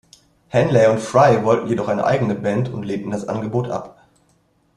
Henley 0.47 0.87
und 0.87 0.99
Frey 0.99 1.43
wollten 1.45 1.67
jedoch 1.67 1.87
eine 1.87 2.05
eigene 2.05 2.33
Band 2.33 2.69
und 2.69 2.81
lehnten 2.81 3.11
das 3.11 3.27
Angebot 3.27 3.69
ab. 3.69 4.01